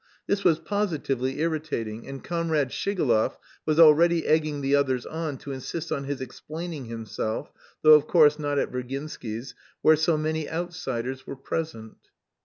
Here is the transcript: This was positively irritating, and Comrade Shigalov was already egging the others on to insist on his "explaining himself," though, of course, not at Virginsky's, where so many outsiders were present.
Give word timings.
This 0.25 0.43
was 0.43 0.57
positively 0.57 1.41
irritating, 1.41 2.07
and 2.07 2.23
Comrade 2.23 2.69
Shigalov 2.71 3.37
was 3.67 3.79
already 3.79 4.25
egging 4.25 4.61
the 4.61 4.73
others 4.75 5.05
on 5.05 5.37
to 5.37 5.51
insist 5.51 5.91
on 5.91 6.05
his 6.05 6.21
"explaining 6.21 6.85
himself," 6.85 7.51
though, 7.83 7.93
of 7.93 8.07
course, 8.07 8.39
not 8.39 8.57
at 8.57 8.71
Virginsky's, 8.71 9.53
where 9.83 9.95
so 9.95 10.17
many 10.17 10.49
outsiders 10.49 11.27
were 11.27 11.35
present. 11.35 11.97